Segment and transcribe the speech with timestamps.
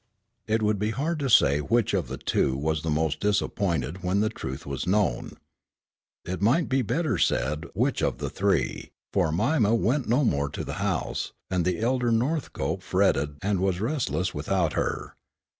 [0.47, 4.19] It would be hard to say which of the two was the most disappointed when
[4.19, 5.37] the truth was known.
[6.25, 10.63] It might better be said which of the three, for Mima went no more to
[10.65, 15.13] the house, and the elder Northcope fretted and was restless without her.